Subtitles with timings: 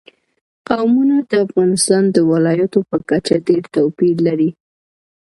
[0.67, 4.49] قومونه د افغانستان د ولایاتو په کچه ډېر توپیر لري.